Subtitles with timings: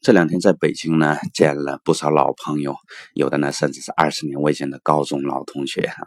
[0.00, 2.74] 这两天在北京呢，见了不少老朋友，
[3.12, 6.06] 有的呢甚至是二十年未见的高中老同学哈，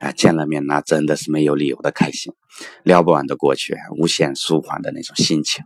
[0.00, 2.34] 啊，见了面那真的是没有理由的开心，
[2.82, 5.64] 聊不完的过去，无限舒缓的那种心情。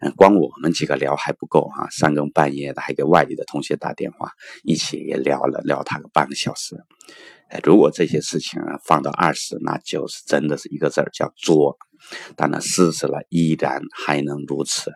[0.00, 4.32] 嗯，光我们几个聊还不够哈，三更半夜的还给外地的同学打电话，
[4.64, 6.76] 一起也聊了聊他个半个小时。
[7.62, 11.76] 如果这些事情放到二十，那就是真的是一个字儿叫作。
[12.34, 14.90] 但那四十了，依然还能如此，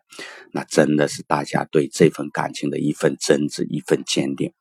[0.53, 4.53] 那真的是大家对这份感情的一份真挚，一份坚定。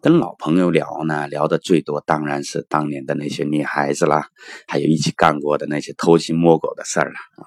[0.00, 4.28] 跟老朋友聊呢，聊的最多当然是当年的那些女孩子啦，
[4.68, 7.42] 还有一起干过的那些偷鸡摸狗的事儿了啊。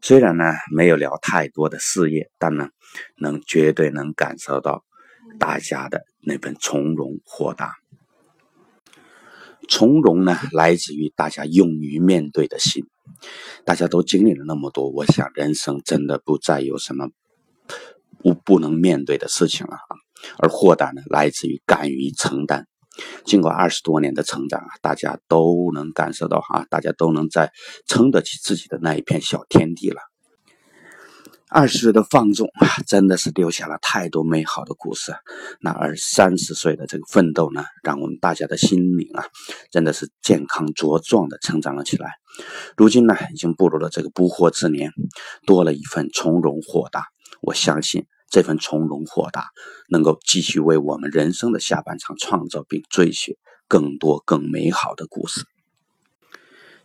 [0.00, 2.70] 虽然呢没有聊太多的事业，但呢
[3.18, 4.84] 能绝对能感受到
[5.38, 7.74] 大家的那份从容豁达。
[9.68, 12.86] 从容呢，来自于大家勇于面对的心。
[13.64, 17.08] 大家都经历了那么多，我想人生真的不再有什么
[18.18, 19.96] 不不能面对的事情了啊。
[20.38, 22.66] 而豁达呢，来自于敢于承担。
[23.24, 27.52] 经过二十多年的成长啊，大家都能感受到哈，大家都能在
[27.86, 30.00] 撑得起自己的那一片小天地了。
[31.52, 35.12] 二十岁的放纵啊，真的是留下了太多美好的故事。
[35.60, 39.24] 那而三十岁的这个奋斗呢，让我们大家的心灵啊，
[39.72, 42.12] 真的是健康茁壮的成长了起来。
[42.76, 44.92] 如今呢，已经步入了这个不惑之年，
[45.44, 47.06] 多了一份从容豁达。
[47.42, 49.48] 我相信这份从容豁达，
[49.88, 53.34] 能够继续为我们人生的下半场创造并追寻
[53.66, 55.44] 更多更美好的故事。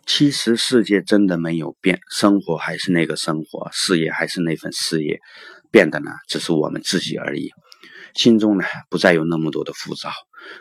[0.06, 5.20] 其实世界真的没有变，生活还是那个生活，事业还是那份事业，
[5.72, 7.50] 变的呢只是我们自己而已。
[8.14, 10.12] 心中呢不再有那么多的浮躁，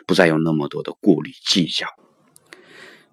[0.07, 1.87] 不再有那么多的顾虑计较，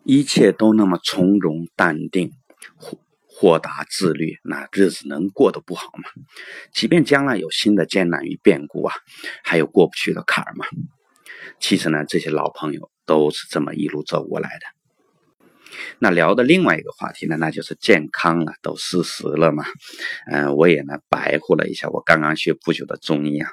[0.05, 2.33] 一切都那么从容淡定、
[2.77, 6.05] 豁豁达自律，那日子能过得不好吗？
[6.73, 8.95] 即便将来有新的艰难与变故啊，
[9.45, 10.65] 还有过不去的坎儿吗？
[11.61, 14.67] 其实呢，这些老朋友都是这么一路走过来的。
[15.99, 19.65] 那聊的另外一个话题呢，那就是健康了，都四十了嘛，
[20.31, 23.51] 嗯，我也呢白活了一下我刚刚学不久的中医啊，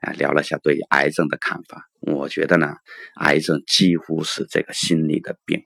[0.00, 1.86] 啊，聊了一下对癌症的看法。
[2.00, 2.74] 我觉得呢，
[3.16, 5.62] 癌症几乎是这个心理的病，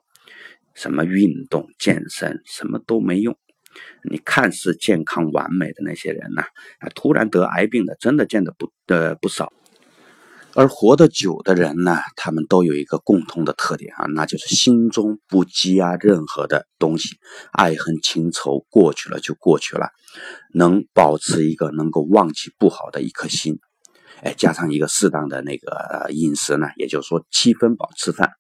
[0.75, 3.37] 什么运动健身什么都没用，
[4.11, 6.43] 你看似健康完美的那些人呢，
[6.79, 9.53] 啊，突然得癌病的真的见得不呃不少。
[10.57, 17.17] 而活得久的人呢，他们都有一个共同的特点啊，那就是心中不积压任何的东西，
[17.53, 19.89] 爱恨情仇过去了就过去了，
[20.53, 23.59] 能保持一个能够忘记不好的一颗心，
[24.23, 28.31] 哎，加上一个适当的那个饮食呢，也就是说七分饱吃饭，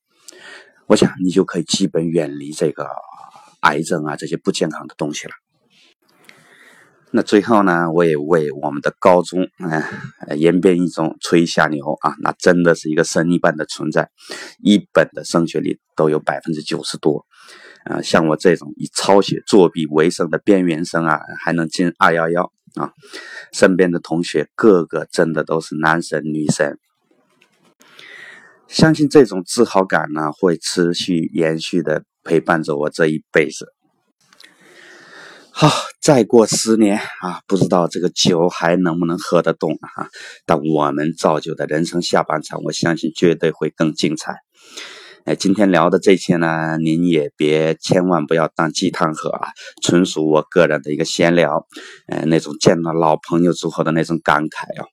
[0.86, 2.88] 我想你就可以基本远离这个
[3.62, 5.32] 癌症啊这些不健康的东西了。
[7.16, 14.10] 那最后呢，我也为我们的高中，嗯，延边一中吹一下牛啊，那真的是一个神一般的存在，
[14.58, 17.24] 一本的升学率都有百分之九十多，
[17.84, 22.92] 啊，像我这种以抄写作弊为生的边缘生啊，还能进二幺幺啊，
[23.52, 26.80] 身边的同学个个真的都是男神女神，
[28.66, 33.73] 相信这种自豪感呢，会持续延续的陪伴着我这一辈子。
[35.56, 35.70] 好，
[36.02, 40.08] 再过十年啊，不知道这个酒还能不能喝得动啊？
[40.46, 44.34] 但我们造就的人生下半场，我相信绝对会更精彩。
[45.26, 49.50] 哎，今天聊的这些呢，您也别千万不要当鸡汤喝啊，
[49.80, 51.64] 纯属我个人的一个闲聊，
[52.08, 54.88] 呃，那种见到老朋友之后的那种感慨啊。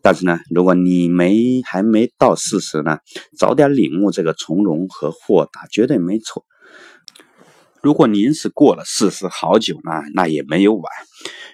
[0.00, 2.96] 但是呢，如果你没还没到四十呢，
[3.38, 6.46] 早点领悟这个从容和豁达，绝对没错。
[7.82, 10.84] 如果您是过了四十好久呢，那也没有晚。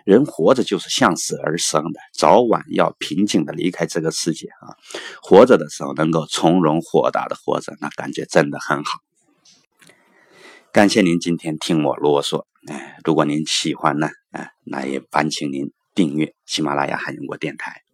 [0.05, 4.77] 人活着就是向死而生的，早晚要平静的离开这个世界啊。
[5.22, 8.99] 活着的时候能够从容豁达的活着，那感觉真的很好。
[10.71, 17.88] 感谢您今天听我啰嗦，哎，如果您喜欢呢，哎，那也烦请您订阅喜马拉雅海英国电台。